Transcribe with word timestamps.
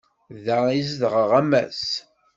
Da 0.45 0.57
i 0.71 0.81
zedɣeɣ, 0.89 1.29
a 1.39 1.41
Mass. 1.49 1.85